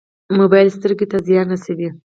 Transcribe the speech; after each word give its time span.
موبایل 0.39 0.67
سترګو 0.77 1.05
ته 1.11 1.17
زیان 1.27 1.47
رسوي 1.53 1.89